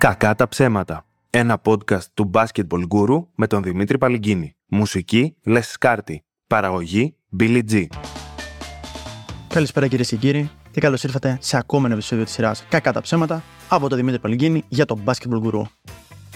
[0.00, 1.06] Κακά τα ψέματα.
[1.30, 4.56] Ένα podcast του Basketball Guru με τον Δημήτρη Παλυγκίνη.
[4.66, 6.24] Μουσική Les Σκάρτη.
[6.46, 7.86] Παραγωγή Billy G.
[9.48, 13.00] Καλησπέρα κυρίε και κύριοι και καλώς ήρθατε σε ακόμα ένα επεισόδιο της σειράς Κακά τα
[13.00, 15.62] ψέματα από τον Δημήτρη Παλυγκίνη για το Basketball Guru.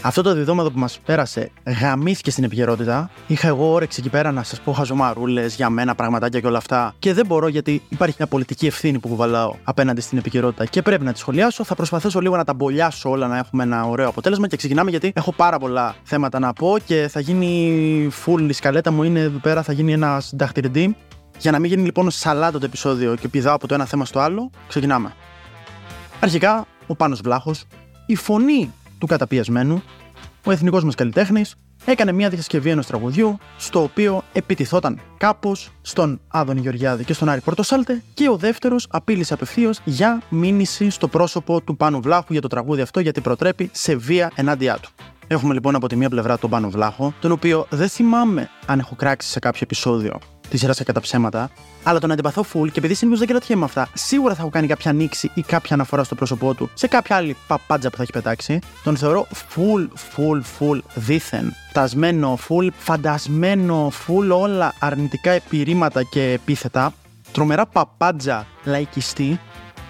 [0.07, 1.51] Αυτό το διδόματο που μας πέρασε
[1.81, 3.11] γαμήθηκε στην επικαιρότητα.
[3.27, 6.95] Είχα εγώ όρεξη εκεί πέρα να σας πω χαζομαρούλες για μένα, πραγματάκια και όλα αυτά.
[6.99, 11.05] Και δεν μπορώ γιατί υπάρχει μια πολιτική ευθύνη που κουβαλάω απέναντι στην επικαιρότητα και πρέπει
[11.05, 11.65] να τη σχολιάσω.
[11.65, 15.13] Θα προσπαθήσω λίγο να τα μπολιάσω όλα να έχουμε ένα ωραίο αποτέλεσμα και ξεκινάμε γιατί
[15.15, 19.39] έχω πάρα πολλά θέματα να πω και θα γίνει full η σκαλέτα μου είναι εδώ
[19.39, 20.97] πέρα, θα γίνει ένα συνταχτηρντή.
[21.39, 24.21] Για να μην γίνει λοιπόν σαλάτο το επεισόδιο και πηδάω από το ένα θέμα στο
[24.21, 25.13] άλλο, ξεκινάμε.
[26.21, 27.65] Αρχικά, ο Πάνος Βλάχος,
[28.07, 29.83] η φωνή του καταπιεσμένου,
[30.45, 36.61] ο εθνικός μας καλλιτέχνης έκανε μια διασκευή ενός τραγουδιού, στο οποίο επιτιθόταν κάπως στον Άδωνη
[36.61, 41.77] Γεωργιάδη και στον Άρη Πορτοσάλτε και ο δεύτερος απείλησε απευθείω για μήνυση στο πρόσωπο του
[41.77, 44.91] Πάνου Βλάχου για το τραγούδι αυτό, γιατί προτρέπει σε βία ενάντια του.
[45.27, 48.95] Έχουμε λοιπόν από τη μία πλευρά τον Πάνο Βλάχο, τον οποίο δεν θυμάμαι αν έχω
[48.95, 51.51] κράξει σε κάποιο επεισόδιο τη σειρά κατά ψέματα,
[51.83, 54.67] αλλά τον αντιπαθώ full και επειδή συνήθως δεν κρατιέμαι με αυτά, σίγουρα θα έχω κάνει
[54.67, 58.13] κάποια ανοίξη ή κάποια αναφορά στο πρόσωπό του σε κάποια άλλη παπάντζα που θα έχει
[58.13, 58.59] πετάξει.
[58.85, 61.53] Τον θεωρώ full, full, full δίθεν.
[61.69, 66.93] Φτασμένο, full, φαντασμένο, full όλα αρνητικά επιρρήματα και επίθετα.
[67.33, 69.41] Τρομερά παπάντζα λαϊκιστή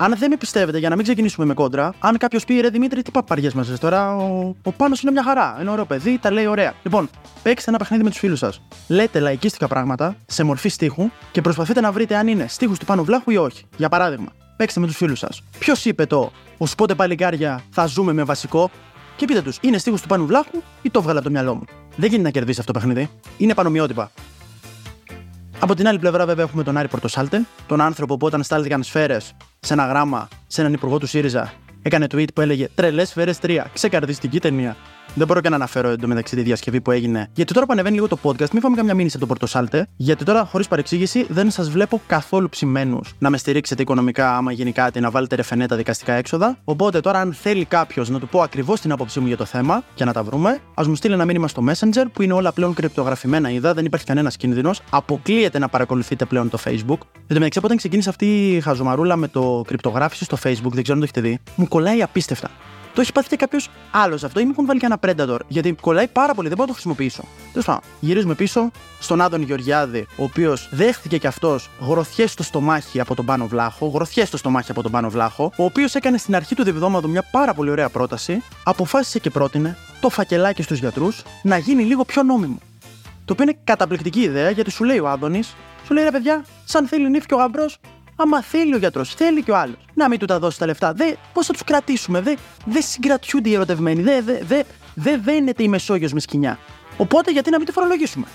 [0.04, 3.02] αν δεν με πιστεύετε, για να μην ξεκινήσουμε με κόντρα, αν κάποιος πει ρε Δημήτρη,
[3.02, 5.58] τι παπαριές μας τώρα, ο, ο Πάνος είναι μια χαρά.
[5.60, 6.74] Είναι ωραίο παιδί, τα λέει ωραία.
[6.82, 7.08] Λοιπόν,
[7.42, 8.62] παίξτε ένα παιχνίδι με τους φίλους σας.
[8.88, 13.04] Λέτε λαϊκίστικα πράγματα σε μορφή στίχου και προσπαθείτε να βρείτε αν είναι στίχους του Πάνου
[13.04, 13.64] Βλάχου ή όχι.
[13.76, 15.42] Για παράδειγμα, παίξτε με τους φίλους σας.
[15.58, 18.70] Ποιος είπε το Ω πότε παλικάρια θα ζούμε με βασικό
[19.16, 21.64] και πείτε τους, είναι στίχου του Πάνου Βλάχου ή το βγάλα από το μυαλό μου.
[21.96, 23.10] Δεν γίνεται να κερδίσει αυτό το παιχνίδι.
[23.36, 24.10] Είναι πανομοιότυπα.
[25.58, 29.32] Από την άλλη πλευρά, βέβαια, έχουμε τον Άρη Πορτοσάλτε, τον άνθρωπο που όταν στάλθηκαν σφαίρες
[29.60, 31.52] σε ένα γράμμα σε έναν υπουργό του ΣΥΡΙΖΑ,
[31.82, 33.64] έκανε tweet που έλεγε Τρελές σφαίρες 3.
[33.72, 34.76] Ξεκαρδιστική ταινία.
[35.14, 37.28] Δεν μπορώ και να αναφέρω εντωμεταξύ τη διασκευή που έγινε.
[37.34, 39.86] Γιατί τώρα που ανεβαίνει λίγο το podcast, μην φάμε καμιά μήνυση από τον Πορτοσάλτε.
[39.96, 44.72] Γιατί τώρα, χωρίς παρεξήγηση, δεν σας βλέπω καθόλου ψημένους να με στηρίξετε οικονομικά, άμα γίνει
[44.72, 46.58] κάτι, να βάλετε ρεφενέτα δικαστικά έξοδα.
[46.64, 49.82] Οπότε τώρα, αν θέλει κάποιος να του πω ακριβώς την άποψή μου για το θέμα
[49.94, 52.74] και να τα βρούμε, ας μου στείλει ένα μήνυμα στο Messenger που είναι όλα πλέον
[52.74, 54.80] κρυπτογραφημένα είδα, δεν υπάρχει κανένας κίνδυνος.
[54.90, 56.98] Αποκλείεται να παρακολουθείτε πλέον το Facebook.
[57.14, 60.98] Εν τω μεταξύ, όταν ξεκίνησε αυτή η χαζομαρούλα με το κρυπτογράφηση στο Facebook, δεν ξέρω
[60.98, 62.50] αν το έχετε δει, μου κολλάει απίστευτα.
[62.94, 65.38] Το έχει πάθει και κάποιος άλλος αυτό ή μου έχουν βάλει και ένα Predator.
[65.48, 67.24] Γιατί κολλάει πάρα πολύ, δεν μπορώ να το χρησιμοποιήσω.
[67.52, 73.00] Τέλος πάντων, γυρίζουμε πίσω στον Άδων Γεωργιάδη, ο οποίος δέχτηκε κι αυτός γροθιές στο στομάχι
[73.00, 73.86] από τον Πάνο Βλάχο.
[73.86, 77.24] Γροθιές στο στομάχι από τον Πάνο Βλάχο, ο οποίος έκανε στην αρχή του διβδόματο μια
[77.30, 78.42] πάρα πολύ ωραία πρόταση.
[78.64, 82.58] Αποφάσισε και πρότεινε το φακελάκι στους γιατρούς να γίνει λίγο πιο νόμιμο.
[83.24, 85.54] Το οποίο είναι καταπληκτική ιδέα γιατί σου λέει ο Άδωνης,
[85.86, 87.78] σου λέει ρε παιδιά, σαν θέλει νύφη και ο γαμπρός,
[88.16, 89.76] Άμα θέλει ο γιατρός, θέλει και ο άλλος.
[89.94, 90.92] Να μην του τα δώσει τα λεφτά.
[90.92, 94.02] Δε, Πώς θα τους κρατήσουμε, δεν δε συγκρατιούνται οι ερωτευμένοι.
[94.02, 94.62] Δεν δε, δε,
[94.94, 96.58] δε δένεται η Μεσόγειος με σκηνιά.
[96.96, 98.26] Οπότε γιατί να μην τη φορολογήσουμε;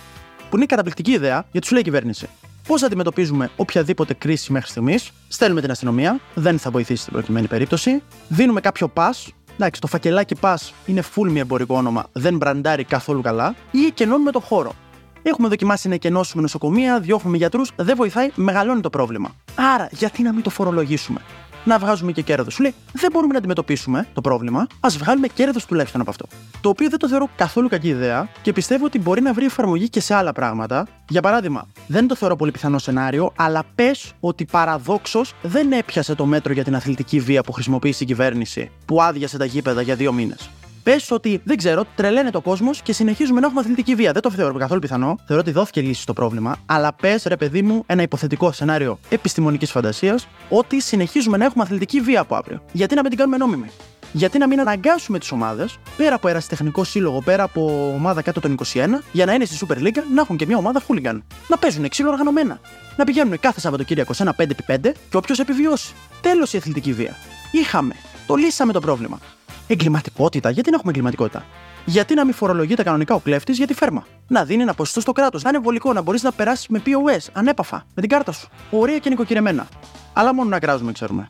[0.50, 2.30] Που είναι καταπληκτική ιδέα γιατί σου λέει η κυβέρνηση.
[2.68, 8.04] Πώς αντιμετωπίζουμε οποιαδήποτε κρίση μέχρι στιγμής, στέλνουμε την αστυνομία, δεν θα βοηθήσει στην προκειμένη περίπτωση,
[8.28, 13.22] δίνουμε κάποιο pass, εντάξει, το φακελάκι pass είναι full μη εμπορικό όνομα, δεν μπραντάρει καθόλου
[13.22, 14.76] καλά, ή εκενώνουμε το χώρο.
[15.24, 19.36] Έχουμε δοκιμάσει να εκενώσουμε νοσοκομεία, διώχνουμε γιατρούς, δεν βοηθάει, μεγαλώνει το πρόβλημα.
[19.56, 21.22] Άρα, γιατί να μην το φορολογήσουμε;
[21.64, 22.54] Να βγάζουμε και κέρδος.
[22.54, 26.26] Σου λέει, δεν μπορούμε να αντιμετωπίσουμε το πρόβλημα, ας βγάλουμε κέρδος τουλάχιστον από αυτό.
[26.62, 29.90] Το οποίο δεν το θεωρώ καθόλου κακή ιδέα και πιστεύω ότι μπορεί να βρει εφαρμογή
[29.90, 30.88] και σε άλλα πράγματα.
[31.10, 36.26] Για παράδειγμα, δεν το θεωρώ πολύ πιθανό σενάριο, αλλά πες ότι παραδόξως δεν έπιασε το
[36.26, 40.14] μέτρο για την αθλητική βία που χρησιμοποίησε η κυβέρνηση, που άδειασε τα γήπεδα για δύο
[40.14, 40.50] μήνες.
[40.84, 44.12] Πες ότι δεν ξέρω, τρελαίνεται ο κόσμος και συνεχίζουμε να έχουμε αθλητική βία.
[44.12, 45.16] Δεν το θεωρώ καθόλου πιθανό.
[45.26, 46.56] Θεωρώ ότι δόθηκε λύση στο πρόβλημα.
[46.66, 52.02] Αλλά πες, ρε παιδί μου, ένα υποθετικό σενάριο επιστημονικής φαντασίας ότι συνεχίζουμε να έχουμε αθλητική
[52.02, 52.62] βία από αύριο.
[52.72, 53.72] Γιατί να μην την κάνουμε νόμιμη;
[54.12, 58.52] Γιατί να μην αναγκάσουμε τις ομάδες, πέρα από ερασιτεχνικό σύλλογο, πέρα από ομάδα κάτω των
[58.52, 61.20] 21, για να είναι στη Super League, να έχουν και μια ομάδα hooligan.
[61.48, 62.60] Να παίζουν ξύλο οργανωμένα.
[62.96, 65.94] Να πηγαίνουν κάθε Σαββατοκύριακο σε ένα 5x5 και όποιος επιβιώσει.
[66.22, 67.16] Τέλος η αθλητική βία.
[67.52, 67.96] Είχαμε.
[68.28, 69.20] Το λύσαμε το πρόβλημα.
[69.72, 70.50] Εγκληματικότητα.
[70.50, 71.46] Γιατί να έχουμε εγκληματικότητα;
[71.86, 74.08] Γιατί να μην φορολογείται κανονικά ο κλέφτης για τη φέρμα.
[74.28, 75.44] Να δίνει ένα ποσοστό στο κράτος.
[75.44, 78.50] Να είναι βολικό, να μπορείς να περάσεις με POS, ανέπαφα, με την κάρτα σου.
[78.70, 79.68] Ωραία και νοικοκυρεμένα.
[80.14, 81.26] Αλλά μόνο να κράζουμε, ξέρουμε.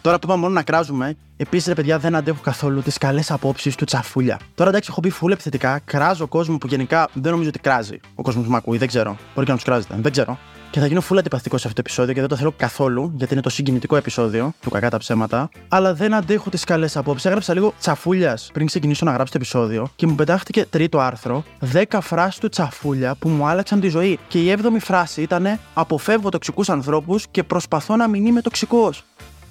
[0.00, 3.74] Τώρα που είπαμε μόνο να κράζουμε, επίσης ρε παιδιά δεν αντέχω καθόλου τις καλές απόψεις
[3.74, 4.38] του τσαφούλια.
[4.54, 8.00] Τώρα εντάξει, έχω πει φούλε επιθετικά, κράζω κόσμο που γενικά δεν νομίζω ότι κράζει.
[8.14, 9.16] Ο κόσμος που με ακούει, δεν ξέρω.
[9.34, 10.38] Μπορεί και να τους κράζεται, δεν ξέρω.
[10.76, 13.32] Και θα γίνω φούλα αντιπαθητικός σε αυτό το επεισόδιο και δεν το θέλω καθόλου, γιατί
[13.32, 15.48] είναι το συγκινητικό επεισόδιο του κακά τα ψέματα.
[15.68, 17.24] Αλλά δεν αντέχω τις καλές απόψεις.
[17.24, 21.98] Έγραψα λίγο τσαφούλιας πριν ξεκινήσω να γράψω το επεισόδιο και μου πετάχτηκε τρίτο άρθρο, 10
[22.00, 24.18] φράσει του τσαφούλια που μου άλλαξαν τη ζωή.
[24.28, 29.04] Και η έβδομη φράση ήταν Αποφεύγω τοξικούς ανθρώπους και προσπαθώ να μην είμαι τοξικός.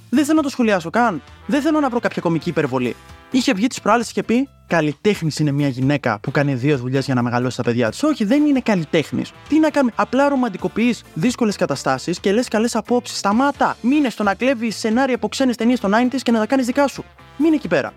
[0.10, 1.22] Δεν θέλω να το σχολιάσω καν.
[1.45, 2.95] Δεν θέλω να βρω κάποια κομική υπερβολή.
[3.36, 7.14] Είχε βγει τι προάλλε και πει Καλλιτέχνης είναι μια γυναίκα που κάνει δύο δουλειές για
[7.14, 8.04] να μεγαλώσει τα παιδιά της.
[8.04, 9.32] Όχι, δεν είναι καλλιτέχνης.
[9.50, 13.18] Τι να κάνει, απλά ρομαντικοποιείς δύσκολες καταστάσεις και λες καλές απόψεις.
[13.18, 13.78] Σταμάτα!
[13.82, 16.88] Μείνε στο να κλέβεις σενάρια από ξένες ταινίες των 90 και να τα κάνεις δικά
[16.88, 17.04] σου.
[17.38, 17.94] Μείνε εκεί πέρα.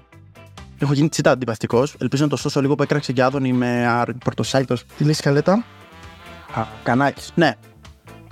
[0.78, 1.86] Έχω γίνει τσίτα αντιπαστικό.
[1.98, 4.76] Ελπίζω να το σώσω λίγο που έκραξε και άδωνη με πορτοσάιτο.
[4.96, 5.64] Τι λέει σκαλέτα.
[6.54, 7.22] Α, κανάκι.
[7.34, 7.54] Ναι.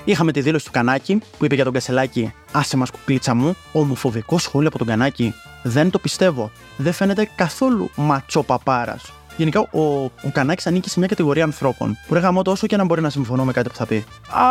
[0.08, 3.56] Είχαμε τη δήλωση του Κανάκη που είπε για τον Κασελάκη Άσε μας κουπίτσα μου.
[3.73, 5.35] Ομοφοβικό σχόλιο από τον Κανάκη.
[5.62, 6.50] Δεν το πιστεύω.
[6.76, 9.12] Δεν φαίνεται καθόλου ματσό παπάρας.
[9.37, 13.00] Γενικά, ο, ο Κανάκης ανήκει σε μια κατηγορία ανθρώπων που ρε όσο και να μπορεί
[13.00, 14.05] να συμφωνώ με κάτι που θα πει.
[14.31, 14.43] Α,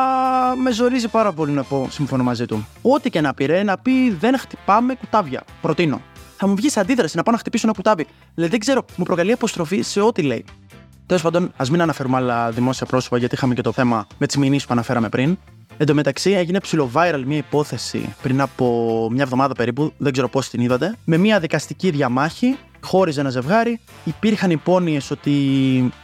[0.56, 2.68] με ζορίζει πάρα πολύ να πω συμφωνώ μαζί του.
[2.82, 5.44] Ό,τι και να πει, ρε, να πει δεν χτυπάμε κουτάβια.
[5.62, 6.02] Προτείνω
[6.38, 8.08] θα μου βγεις σε αντίδραση να πάω να χτυπήσω ένα κουτάβι.
[8.34, 10.46] Δηλαδή δεν ξέρω, μου προκαλεί αποστροφή σε ό,τι λέει.
[11.08, 14.38] Τέλος πάντων, ας μην αναφέρουμε άλλα δημόσια πρόσωπα, γιατί είχαμε και το θέμα με τις
[14.38, 15.38] μηνύσεις που αναφέραμε πριν.
[15.78, 20.30] Εν τω μεταξύ, έγινε ψηλό viral μια υπόθεση πριν από μια εβδομάδα περίπου, δεν ξέρω
[20.30, 22.58] πώς την είδατε, με μια δικαστική διαμάχη.
[22.82, 25.30] Χώριζε ένα ζευγάρι, υπήρχαν υπόνοιες ότι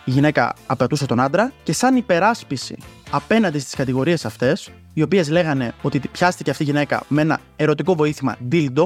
[0.06, 2.77] η γυναίκα απαιτούσε τον άντρα και σαν υπεράσπιση
[3.09, 7.95] απέναντι στις κατηγορίες αυτές, οι οποίες λέγανε ότι πιάστηκε αυτή η γυναίκα με ένα ερωτικό
[7.95, 8.86] βοήθημα dildo,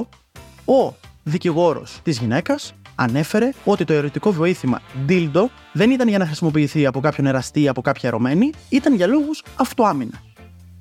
[0.64, 6.86] ο δικηγόρος της γυναίκας ανέφερε ότι το ερωτικό βοήθημα dildo δεν ήταν για να χρησιμοποιηθεί
[6.86, 10.22] από κάποιον εραστή ή από κάποια ερωμένη, ήταν για λόγους αυτοάμυνα.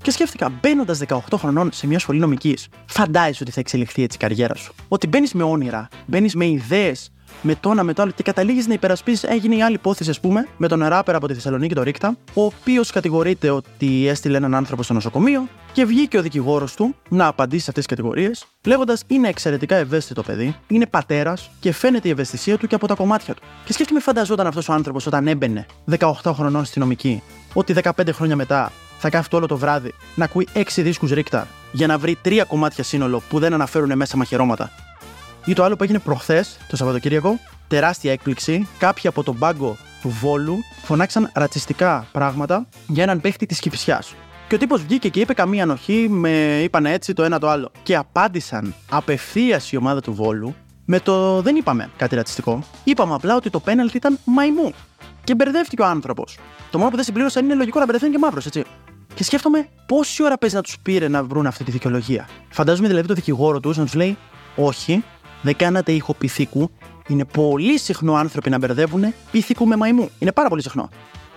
[0.01, 4.19] Και σκέφτηκα, μπαίνοντας 18 χρονών σε μια σχολή νομικής, φαντάζεσαι ότι θα εξελιχθεί έτσι η
[4.19, 4.73] καριέρα σου.
[4.87, 8.67] Ότι μπαίνεις με όνειρα, μπαίνεις με ιδέες, με το ένα με το άλλο και καταλήγεις
[8.67, 9.27] να υπερασπίσει.
[9.29, 12.43] Έγινε η άλλη υπόθεση, ας πούμε, με τον ράπερ από τη Θεσσαλονίκη, τον Ρίκτα, ο
[12.43, 17.63] οποίος κατηγορείται ότι έστειλε έναν άνθρωπο στο νοσοκομείο και βγήκε ο δικηγόρος του να απαντήσει
[17.63, 22.57] σε αυτές τις κατηγορίες, λέγοντας είναι εξαιρετικά ευαίσθητο παιδί, είναι πατέρας και φαίνεται η ευαισθησία
[22.57, 23.41] του και από τα κομμάτια του.
[23.65, 25.65] Και σκέφτομαι, φανταζόταν αυτός ο άνθρωπος όταν έμπαινε
[25.99, 27.21] 18 χρονών στη νομική,
[27.53, 31.87] ότι 15 χρόνια μετά θα κάθεται όλο το βράδυ να ακούει 6 δίσκους ρίκτα για
[31.87, 34.71] να βρει τρία κομμάτια σύνολο που δεν αναφέρουν μέσα μαχαιρώματα
[35.45, 38.67] ή το άλλο που έγινε προχθές, το Σαββατοκύριακο, τεράστια έκπληξη.
[38.77, 44.03] Κάποιοι από τον πάγκο του Βόλου φωνάξαν ρατσιστικά πράγματα για έναν παίχτη της Κυφυσιά.
[44.47, 47.71] Και ο τύπος βγήκε και είπε καμία ανοχή, με είπαν έτσι το ένα το άλλο.
[47.83, 50.55] Και απάντησαν απευθείας η ομάδα του Βόλου
[50.85, 52.63] με το δεν είπαμε κάτι ρατσιστικό.
[52.83, 54.73] Είπαμε απλά ότι το πέναλτι ήταν μαϊμού.
[55.23, 56.37] Και μπερδεύτηκε ο άνθρωπος.
[56.71, 58.63] Το μόνο που δεν συμπλήρωσαν είναι λογικό να μπερδεύει και μαύρος, έτσι.
[59.13, 62.27] Και σκέφτομαι πόση ώρα παίζει να τους πήρε να βρουν αυτή τη δικαιολογία.
[62.49, 64.17] Φαντάζομαι δηλαδή το δικηγόρο τους να τους λέει:
[64.55, 65.03] Όχι,
[65.45, 66.69] δεν κάνατε ήχο πυθίκου.
[67.07, 70.09] Είναι πολύ συχνό άνθρωποι να μπερδεύουν πυθίκου με μαϊμού.
[70.19, 70.89] Είναι πάρα πολύ συχνό.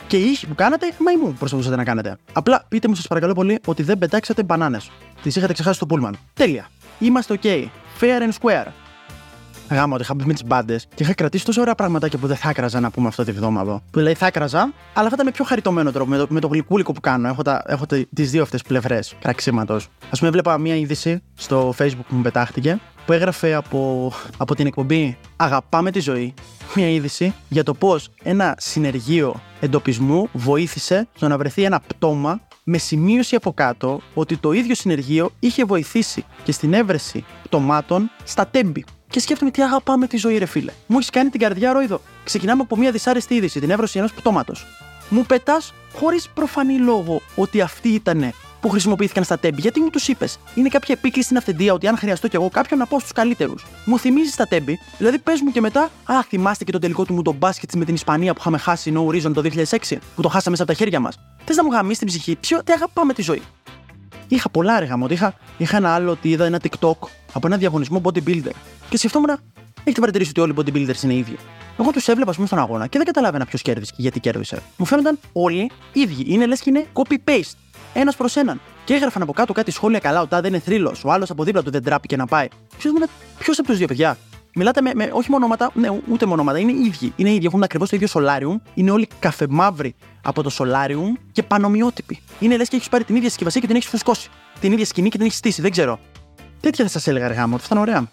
[0.07, 2.17] Και οι ήχοι που κάνατε, μαϊμού προσπαθούσατε να κάνετε.
[2.33, 4.91] Απλά πείτε μου, σας παρακαλώ πολύ, ότι δεν πετάξατε μπανάνες.
[5.23, 6.17] Τις είχατε ξεχάσει στο πούλμαν.
[6.35, 6.69] Τέλεια.
[6.99, 7.47] Είμαστε OK.
[8.01, 8.67] Fair and square.
[9.71, 12.37] Γάμα ότι είχα μπει με τις μπάντες και είχα κρατήσει τόσο ωραία πραγματάκια που δεν
[12.37, 13.83] θα έκραζα να πούμε αυτό τη βδόμαδο.
[13.91, 16.47] Που λέει θα έκραζα, αλλά θα ήταν με πιο χαριτωμένο τρόπο, με το, με το
[16.47, 17.29] γλυκούλικο που κάνω.
[17.29, 17.85] Έχω, τα, έχω
[18.15, 19.89] τις δύο αυτές πλευρές κραξίματος.
[20.11, 24.67] Α πούμε, βλέπα μία είδηση στο Facebook που μου πετάχτηκε που έγραφε από, από την
[24.67, 26.35] εκπομπή Αγαπάμε τη ζωή,
[26.75, 32.79] μια είδηση για το πώς ένα συνεργείο εντοπισμού βοήθησε στο να βρεθεί ένα πτώμα με
[32.79, 38.85] σημείωση από κάτω ότι το ίδιο συνεργείο είχε βοηθήσει και στην έβρεση πτωμάτων στα τέμπη.
[39.11, 40.73] Και σκέφτομαι τι αγαπάμε τη ζωή, ρε φίλε.
[40.87, 42.01] Μου έχεις κάνει την καρδιά ρόιδο.
[42.25, 44.67] Ξεκινάμε από μια δυσάρεστη είδηση, την έβρεση ενός πτώματος.
[45.09, 49.61] Μου πετάς χωρίς προφανή λόγο ότι αυτή ήταν που χρησιμοποιήθηκαν στα τέμπη.
[49.61, 52.79] Γιατί μου τους είπες, Είναι κάποια επίκληση στην αυθεντία ότι αν χρειαστώ κι εγώ κάποιον
[52.79, 53.67] να πω στους καλύτερους.
[53.85, 57.15] Μου θυμίζει τα τέμπη, δηλαδή πες μου και μετά, Α, θυμάστε και το τελικό του
[57.15, 60.29] μου τον μπάσκετ με την Ισπανία που είχαμε χάσει no reason το 2006, που το
[60.29, 61.19] χάσαμε μέσα από τα χέρια μας.
[61.45, 63.43] Θες να μου γαμίσει την ψυχή, ποιο, τι αγαπάμε τη ζωή.
[64.29, 68.01] Είχα πολλά έργα μου, είχα, είχα ένα άλλο ότι είδα ένα TikTok από ένα διαγωνισμό
[68.05, 68.53] bodybuilder.
[68.89, 69.29] Και σκεφτόμουν,
[69.85, 71.39] έχετε παρατηρήσει ότι όλοι οι bodybuilders είναι ίδιοι.
[71.79, 74.63] Εγώ τους έβλεπα, πούμε, στον αγώνα και δεν καταλάβαινα ποιος κέρδισε και γιατί κέρδισε.
[74.77, 76.25] Μου φαίνονταν όλοι ίδιοι.
[76.27, 77.57] Είναι λες και είναι copy-paste
[77.93, 78.61] ένας προς έναν.
[78.85, 81.63] Και έγραφαν από κάτω κάτι σχόλια καλά, ο τάδε είναι θρύλος, ο άλλος από δίπλα
[81.63, 82.49] του δεν τράπηκε να πάει.
[83.39, 84.17] Ποιος από τους δύο παιδιά;
[84.55, 87.13] Μιλάτε με, με όχι μονόματα, ναι, ούτε μονόματα, είναι ίδιοι.
[87.17, 92.21] Είναι ίδιοι, έχουν ακριβώς το ίδιο σολάριουμ, είναι όλοι καφεμαύροι από το σολάριουμ και πανομοιότυποι.
[92.41, 94.29] Είναι λες και έχεις πάρει την ίδια συσκευασία και την έχεις φουσκώσει.
[94.61, 95.99] Την ίδια σκηνή και την έχεις στήσει, δεν ξέρω.
[96.61, 98.09] Τέτοια θα σας έλεγα αργά μου, ότι θα ήταν ωραία.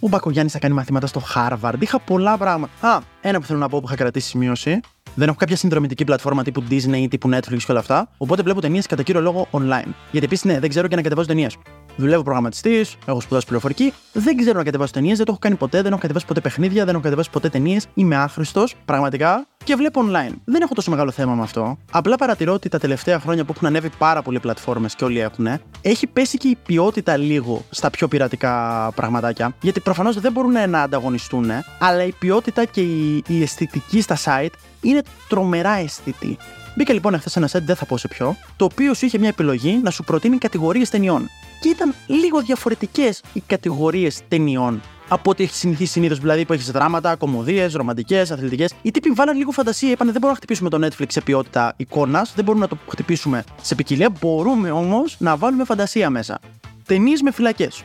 [0.00, 1.74] Ο Μπακογιάννης θα κάνει μαθήματα στο Harvard.
[1.78, 2.88] Είχα πολλά πράγματα.
[2.88, 4.80] Α, ένα που θέλω να πω που είχα κρατήσει σημείωση
[5.14, 8.08] δεν έχω κάποια συνδρομητική πλατφόρμα τύπου Disney, τύπου Netflix και όλα αυτά.
[8.16, 9.88] Οπότε βλέπω ταινίες κατά κύριο λόγο online.
[10.10, 11.56] Γιατί επίσης, ναι, δεν ξέρω και να κατεβάζω ταινίες.
[11.96, 15.82] Δουλεύω προγραμματιστής, έχω σπουδάσει πληροφορική, δεν ξέρω να κατεβάσω ταινίες, δεν το έχω κάνει ποτέ,
[15.82, 20.00] δεν έχω κατεβάσει ποτέ παιχνίδια, δεν έχω κατεβάσει ποτέ ταινίες, είμαι άχρηστος, πραγματικά, και βλέπω
[20.04, 20.34] online.
[20.44, 21.78] Δεν έχω τόσο μεγάλο θέμα με αυτό.
[21.90, 25.48] Απλά παρατηρώ ότι τα τελευταία χρόνια που έχουν ανέβει πάρα πολλοί πλατφόρμες και όλοι έχουν,
[25.82, 28.52] έχει πέσει και η ποιότητα λίγο στα πιο πειρατικά
[28.94, 29.54] πραγματάκια.
[29.60, 34.52] Γιατί προφανώς δεν μπορούν να ανταγωνιστούν, αλλά η ποιότητα και η, η αισθητική στα site
[34.80, 36.36] είναι τρομερά αισθητή.
[36.76, 39.18] Μπήκα λοιπόν εχθές σε ένα set, δεν θα πω σε ποιο, το οποίο σου είχε
[39.18, 41.28] μια επιλογή να σου προτείνει κατηγορίες ταινιών.
[41.60, 44.80] Και ήταν λίγο διαφορετικές οι κατηγορίες ταινιών.
[45.08, 46.18] Από ό,τι έχει συνηθίσει συνήθως.
[46.18, 48.74] Δηλαδή που έχεις δράματα, κομμωδίες, ρομαντικές, αθλητικές.
[48.82, 49.90] Οι τύποι βάλαν λίγο φαντασία.
[49.90, 53.44] Είπαν δεν μπορούμε να χτυπήσουμε το Netflix σε ποιότητα εικόνας, δεν μπορούμε να το χτυπήσουμε
[53.62, 54.10] σε ποικιλία.
[54.20, 56.38] Μπορούμε όμως να βάλουμε φαντασία μέσα.
[56.86, 57.82] Ταινίες με φυλακές.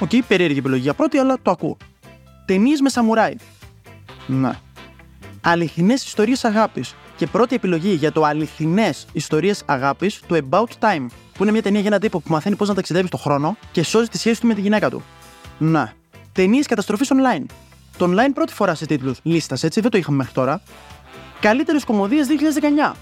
[0.00, 1.76] OK, okay, περίεργη επιλογή για πρώτη, αλλά το ακούω.
[2.44, 3.34] Ταινίες με σαμουράι.
[4.26, 4.50] Ναι.
[5.40, 6.94] Αληθινές ιστορίες αγάπης.
[7.16, 11.06] Και πρώτη επιλογή για το αληθινές ιστορίες αγάπης του About Time.
[11.32, 13.82] Που είναι μια ταινία για έναν τύπο που μαθαίνει πώς να ταξιδεύει στον χρόνο και
[13.82, 15.02] σώζει τη σχέση του με τη γυναίκα του.
[15.58, 15.92] Ναι.
[16.32, 17.44] Ταινίες καταστροφής online.
[17.98, 20.62] Το online πρώτη φορά σε τίτλους λίστας, έτσι, δεν το είχαμε μέχρι τώρα.
[21.40, 22.96] Καλύτερες κωμωδίες 2019.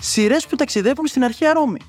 [0.00, 1.80] Σειρές που ταξιδεύουν στην αρχαία Ρώμη.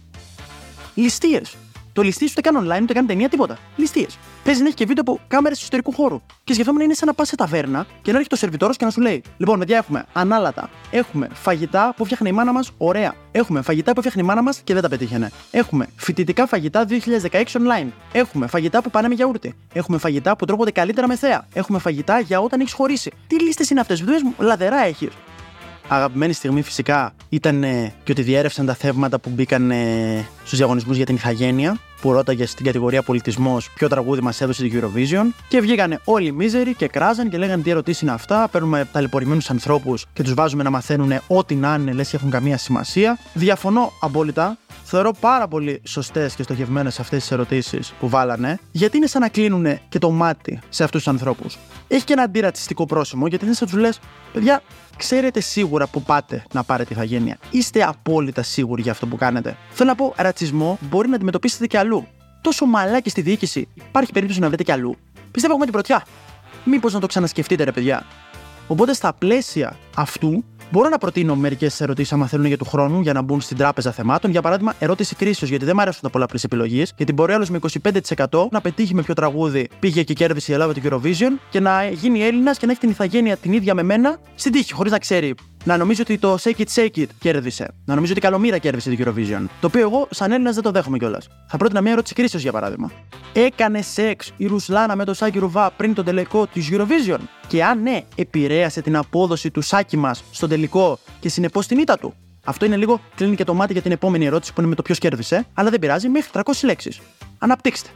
[0.93, 1.55] Ληστείες.
[1.97, 3.57] Το ληστείο ούτε καν online, ούτε καν ταινία, τίποτα.
[3.75, 4.17] Ληστείες.
[4.43, 6.21] Παίζει να έχει και βίντεο από κάμερες ιστορικού χώρου.
[6.43, 8.91] Και σκεφτόμουν είναι σαν να πας σε ταβέρνα και να έρχεται ο σερβιτόρος και να
[8.91, 10.69] σου λέει: Λοιπόν, παιδιά, έχουμε ανάλατα.
[10.91, 13.15] Έχουμε φαγητά που φτιάχνει η μάνα μας, ωραία.
[13.31, 15.31] Έχουμε φαγητά που φτιάχνει η μάνα μας και δεν τα πετύχαινε.
[15.51, 16.85] Έχουμε φοιτητικά φαγητά
[17.31, 17.87] 2016 online.
[18.11, 19.55] Έχουμε φαγητά που πάνε με γιαούρτι.
[19.73, 21.47] Έχουμε φαγητά που τρώγονται καλύτερα με θέα.
[21.53, 23.11] Έχουμε φαγητά για όταν έχεις χωρίσει.
[23.27, 25.09] Τι λίστες είναι αυτές, δουλειέ μου, λαδερά έχεις
[25.87, 30.95] αγαπημένη στιγμή φυσικά ήταν ε, και ότι διέρευσαν τα θεύματα που μπήκαν ε, στους διαγωνισμούς
[30.95, 35.25] για την ηθαγένεια, που ρώταγε στην κατηγορία πολιτισμός ποιο τραγούδι μας έδωσε την Eurovision.
[35.47, 38.47] Και βγήκανε όλοι μίζεροι και κράζαν και λέγανε τι ερωτήσεις είναι αυτά.
[38.51, 42.57] Παίρνουμε ταλαιπωρημένους ανθρώπους και τους βάζουμε να μαθαίνουν ό,τι να είναι, λες και έχουν καμία
[42.57, 43.17] σημασία.
[43.33, 44.57] Διαφωνώ απόλυτα.
[44.89, 49.29] Θεωρώ πάρα πολύ σωστές και στοχευμένες αυτές τις ερωτήσεις που βάλανε, γιατί είναι σαν να
[49.29, 51.57] κλείνουν και το μάτι σε αυτούς τους ανθρώπους.
[51.87, 53.99] Έχει και ένα αντιρατσιστικό πρόσημο, γιατί είναι σαν τους λες,
[54.33, 54.61] παιδιά,
[54.97, 57.37] ξέρετε σίγουρα που πάτε να πάρετε ηθαγένεια.
[57.51, 59.57] Είστε απόλυτα σίγουροι για αυτό που κάνετε.
[59.71, 61.86] Θέλω να πω, ρατσισμό μπορεί να αντιμετωπίσετε και αλλού.
[62.41, 64.95] Τόσο μαλάκι στη διοίκηση, υπάρχει περίπτωση να βρείτε και αλλού.
[65.31, 66.05] Πιστεύω έχουμε την πρωτιά.
[66.63, 68.05] Μήπως να το ξανασκεφτείτε, ρε παιδιά.
[68.67, 73.13] Οπότε στα πλαίσια αυτού Μπορώ να προτείνω μερικές ερωτήσεις, άμα θέλουν για του χρόνου, για
[73.13, 74.31] να μπουν στην τράπεζα θεμάτων.
[74.31, 76.93] Για παράδειγμα, ερώτηση κρίσεως, γιατί δεν μου αρέσουν τα πολλαπλέ επιλογές.
[76.97, 77.59] Γιατί μπορεί άλλος με
[78.29, 81.89] 25% να πετύχει με ποιο τραγούδι πήγε και κέρδισε η Ελλάδα το Eurovision και να
[81.89, 84.99] γίνει Έλληνας και να έχει την ηθαγένεια την ίδια με μένα στην τύχη, χωρίς να
[84.99, 87.67] ξέρει να νομίζω ότι το Shake It Shake It κέρδισε.
[87.85, 89.45] Να νομίζω ότι η Καλομήρα κέρδισε την Eurovision.
[89.61, 91.27] Το οποίο εγώ, σαν Έλληνας, δεν το δέχομαι κιόλας.
[91.47, 92.91] Θα πρότεινα μια ερώτηση κρίσεω για παράδειγμα.
[93.33, 97.81] Έκανε σεξ η Ρουσλάνα με το Σάκη Ρουβά πριν τον τελικό της Eurovision; Και αν
[97.81, 102.65] ναι, επηρέασε την απόδοση του Σάκη μας στον τελικό και συνεπώς την ήττα του; Αυτό
[102.65, 104.97] είναι λίγο κλείνει και το μάτι για την επόμενη ερώτηση που είναι με το ποιος
[104.97, 106.99] κέρδισε, αλλά δεν πειράζει, μέχρι 300 λέξεις.
[107.37, 107.89] Αναπτύξτε.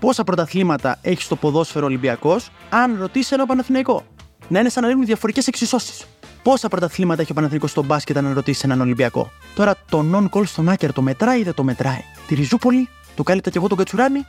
[0.00, 4.04] Πόσα πρωταθλήματα έχει στο ποδόσφαιρο Ολυμπιακός, αν ρωτήσει ένα Παναθηναϊκό;
[4.48, 6.06] Να είναι σαν να λύνουν διαφορετικές εξισώσεις.
[6.42, 10.68] Πόσα πρωταθλήματα έχει ο Παναθηνικό στο μπάσκετ αν ρωτήσεις έναν Ολυμπιακό; Τώρα το non-call στον
[10.68, 14.26] Άκερ το μετράει ή δεν το μετράει; Τη Ριζούπολη, το κάλυπτα και εγώ τον Κατσουράνη.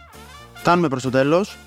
[0.53, 1.58] Φτάνουμε προς το τέλος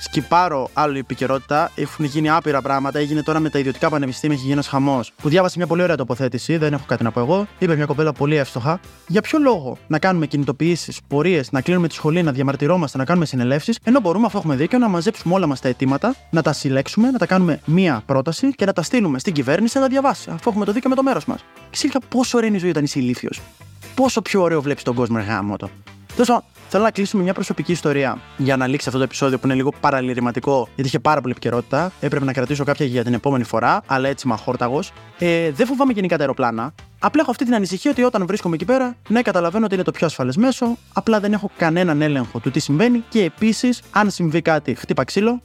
[0.00, 1.70] σκυπάρω άλλη επικαιρότητα.
[1.74, 2.98] Έχουν γίνει άπειρα πράγματα.
[2.98, 5.12] Έγινε τώρα με τα ιδιωτικά πανεπιστήμια, έχει γίνει ένα χαμός.
[5.22, 7.46] Που διάβασε μια πολύ ωραία τοποθέτηση, δεν έχω κάτι να πω εγώ.
[7.58, 8.80] Είπε μια κοπέλα πολύ εύστοχα.
[9.06, 13.26] Για ποιο λόγο να κάνουμε κινητοποιήσεις, πορείες, να κλείνουμε τη σχολή, να διαμαρτυρόμαστε, να κάνουμε
[13.26, 17.10] συνελεύσεις, ενώ μπορούμε, αφού έχουμε δίκιο, να μαζέψουμε όλα μας τα αιτήματα, να τα συλλέξουμε,
[17.10, 20.50] να τα κάνουμε μία πρόταση και να τα στείλουμε στην κυβέρνηση να τα διαβάσει, αφού
[20.50, 21.44] έχουμε το δίκιο με το μέρος μας.
[21.70, 23.40] Και πόσο ωραία είναι η ζωή όταν είσαι ηλίθιος.
[23.94, 25.56] Πόσο πιο ωραίο βλέπεις τον κόσμο, εργάμο
[26.10, 26.16] το.
[26.16, 29.54] Τόσο Θέλω να κλείσουμε μια προσωπική ιστορία για να λήξει αυτό το επεισόδιο που είναι
[29.54, 31.92] λίγο παραλυρηματικό, γιατί είχε πάρα πολύ επικαιρότητα.
[32.00, 34.92] Έπρεπε να κρατήσω κάποια για την επόμενη φορά, αλλά έτσι είμαι αχόρταγος.
[35.18, 36.74] Ε, δεν φοβάμαι γενικά τα αεροπλάνα.
[36.98, 39.90] Απλά έχω αυτή την ανησυχία ότι όταν βρίσκομαι εκεί πέρα, ναι, καταλαβαίνω ότι είναι το
[39.90, 44.42] πιο ασφαλές μέσο, απλά δεν έχω κανέναν έλεγχο του τι συμβαίνει και επίσης, αν συμβεί
[44.42, 45.42] κάτι, χτύπα ξύλο.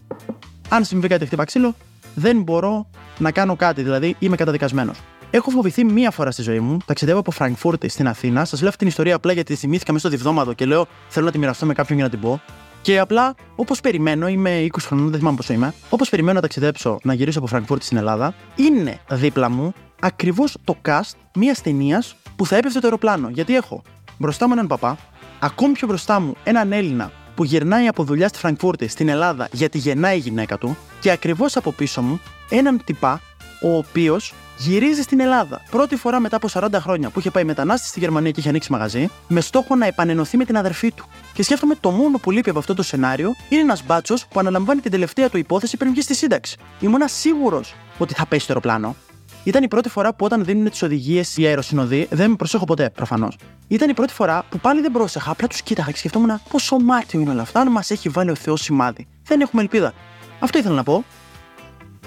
[0.70, 1.76] Αν συμβεί κάτι, χτύπα ξύλο,
[2.16, 4.98] δεν μπορώ να κάνω κάτι, δηλαδή είμαι καταδικασμένος.
[5.36, 6.78] Έχω φοβηθεί μία φορά στη ζωή μου.
[6.86, 8.46] Ταξιδεύω από Φραγκφούρτη στην Αθήνα.
[8.46, 11.32] Σας λέω αυτή την ιστορία απλά γιατί θυμήθηκα μέσα στο διβδόματο και λέω θέλω να
[11.32, 12.42] τη μοιραστώ με κάποιον για να την πω.
[12.82, 15.74] Και απλά, όπως περιμένω, είμαι 20 χρονών, δεν θυμάμαι πόσο είμαι.
[15.90, 20.78] Όπως περιμένω να ταξιδέψω να γυρίσω από Φραγκφούρτη στην Ελλάδα, είναι δίπλα μου ακριβώς το
[20.88, 23.30] cast μιας ταινίας που θα έπεφτε το αεροπλάνο.
[23.30, 23.82] Γιατί έχω
[24.18, 24.98] μπροστά μου έναν παπά,
[25.40, 29.78] ακόμη πιο μπροστά μου έναν Έλληνα που γυρνάει από δουλειά στη Φραγκφούρτη στην Ελλάδα γιατί
[29.78, 33.22] γεννάει η γυναίκα του, και ακριβώς από πίσω μου έναν τυπά
[33.62, 35.62] ο οποίος γυρίζει στην Ελλάδα.
[35.72, 38.72] Πρώτη φορά μετά από 40 χρόνια που είχε πάει μετανάστη στη Γερμανία και είχε ανοίξει
[38.72, 41.06] μαγαζί, με στόχο να επανενωθεί με την αδερφή του.
[41.34, 44.82] Και σκέφτομαι το μόνο που λείπει από αυτό το σενάριο είναι ένας μπάτσος που αναλαμβάνει
[44.82, 46.58] την τελευταία του υπόθεση πριν βγει στη σύνταξη.
[46.80, 48.96] Ήμουνα σίγουρος ότι θα πέσει το αεροπλάνο.
[49.44, 52.90] Ήταν η πρώτη φορά που όταν δίνουν τις οδηγίες οι αεροσυνοδοί, δεν με προσέχω ποτέ
[52.90, 53.38] προφανώς.
[53.68, 57.20] Ήταν η πρώτη φορά που πάλι δεν πρόσεχα, απλά τους κοίταγα και σκεφτόμουν πόσο μάτιο
[57.20, 59.08] είναι όλα αυτά, αν μας έχει βάλει ο Θεός σημάδι.
[59.24, 59.94] Δεν έχουμε ελπίδα.
[60.40, 61.04] Αυτό ήθελα να πω.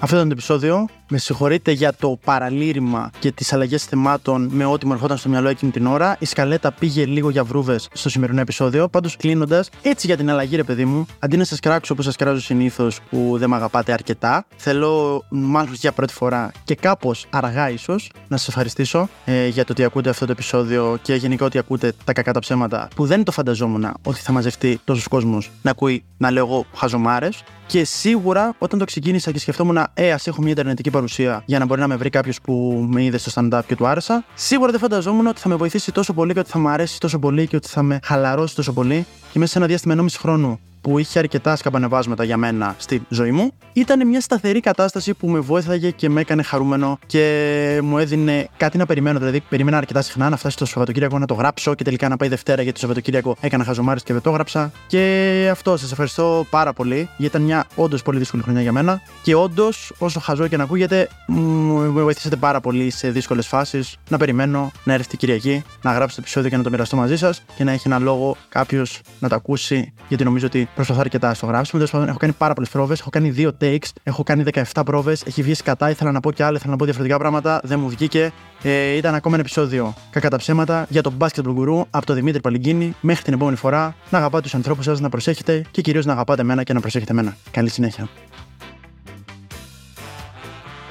[0.00, 0.88] Αυτό ήταν το επεισόδιο.
[1.11, 5.49] Με συγχωρείτε για το παραλήρημα και τις αλλαγές θεμάτων με ό,τι μου ερχόταν στο μυαλό
[5.49, 6.17] εκείνη την ώρα.
[6.19, 8.88] Η σκαλέτα πήγε λίγο για βρούβες στο σημερινό επεισόδιο.
[8.88, 12.17] Πάντως, κλείνοντας, έτσι για την αλλαγή, ρε παιδί μου, αντί να σας κράξω όπως σας
[12.17, 17.71] κράζω συνήθως που δεν με αγαπάτε αρκετά, θέλω μάλλον για πρώτη φορά και κάπως αργά
[17.71, 21.59] ίσως να σας ευχαριστήσω ε, για το ότι ακούτε αυτό το επεισόδιο και γενικά ότι
[21.59, 25.71] ακούτε τα κακά τα ψέματα που δεν το φανταζόμουν ότι θα μαζευτεί τόσος κόσμος να
[25.71, 27.43] ακούει να λέω εγώ χαζομάρες.
[27.67, 31.67] Και σίγουρα όταν το ξεκίνησα και σκεφτόμουν, ε, ας έχω μια ιντερνετική παρουσία για να
[31.67, 34.81] μπορεί να με βρει κάποιος που με είδε στο stand-up και του άρεσα, σίγουρα δεν
[34.81, 37.57] φανταζόμουν ότι θα με βοηθήσει τόσο πολύ και ότι θα μου αρέσει τόσο πολύ και
[37.57, 39.07] ότι θα με χαλαρώσει τόσο πολύ.
[39.33, 43.30] Και μέσα σε ένα διάστημα ενόμιση χρόνου που είχε αρκετά σκαμπανεβάσματα για μένα στη ζωή
[43.30, 48.49] μου, ήταν μια σταθερή κατάσταση που με βοήθαγε και με έκανε χαρούμενο και μου έδινε
[48.57, 49.18] κάτι να περιμένω.
[49.18, 52.28] Δηλαδή, περίμενα αρκετά συχνά να φτάσει το Σαββατοκύριακο να το γράψω και τελικά να πάει
[52.28, 54.73] Δευτέρα γιατί το Σαββατοκύριακο έκανα χαζομάρες και δεν το γράψα.
[54.87, 59.00] Και αυτό, σας ευχαριστώ πάρα πολύ γιατί ήταν μια όντως πολύ δύσκολη χρονιά για μένα.
[59.23, 64.16] Και όντως, όσο χαζό και να ακούγεται, μου βοηθήσατε πάρα πολύ σε δύσκολες φάσεις να
[64.16, 67.42] περιμένω να έρθει την Κυριακή, να γράψω το επεισόδιο και να το μοιραστώ μαζί σας
[67.57, 71.47] και να έχει ένα λόγο κάποιος να το ακούσει, γιατί νομίζω ότι προσπαθώ αρκετά στο
[71.47, 71.73] γράψιμο.
[71.78, 73.00] Τέλος πάντων, έχω κάνει πάρα πολλές πρόβες.
[73.00, 73.88] Έχω κάνει δύο takes.
[74.02, 75.23] Έχω κάνει 17 πρόβες.
[75.23, 75.90] Έχει βγει κατά.
[75.90, 76.56] Ήθελα να πω και άλλα.
[76.56, 77.61] Ήθελα να πω διαφορετικά πράγματα.
[77.64, 78.32] Δεν μου βγήκε.
[78.62, 82.40] Ε, ήταν ακόμα ένα επεισόδιο κακά τα ψέματα για τον basketball guru από τον Δημήτρη
[82.40, 82.94] Παλιγκίνη.
[83.00, 86.42] Μέχρι την επόμενη φορά να αγαπάτε τους ανθρώπους σας, να προσέχετε και κυρίως να αγαπάτε
[86.42, 87.37] εμένα και να προσέχετε εμένα.
[87.50, 88.08] Καλή συνέχεια.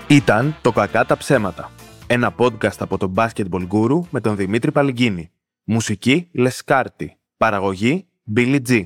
[0.08, 1.72] Ήταν το Κακά τα ψέματα.
[2.08, 5.32] Ένα podcast από τον Basketball Guru με τον Δημήτρη Παλιγκίνη.
[5.63, 7.17] Μουσική Λεσκάρτη.
[7.38, 8.86] Παραγωγή Billy G.